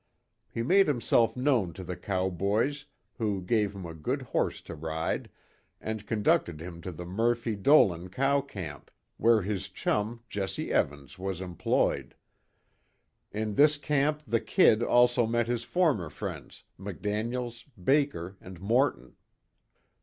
[0.49, 2.85] He made himself known to the cowboys,
[3.19, 5.29] who gave him a good horse to ride,
[5.79, 11.39] and conducted him to the Murphy Dolan cow camp, where his chum, Jesse Evans, was
[11.39, 12.15] employed.
[13.31, 19.15] In this camp the "Kid" also met his former friends, McDaniels, Baker, and Morton.